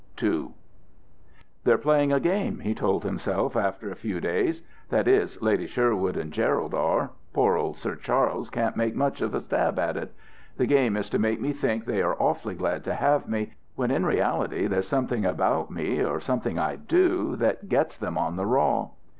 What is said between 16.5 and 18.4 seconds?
I do, that gets them on